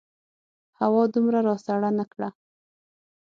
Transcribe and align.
هوا 0.79 1.03
دومره 1.13 1.39
راسړه 1.47 1.89
نه 1.99 2.05
کړه. 2.11 2.29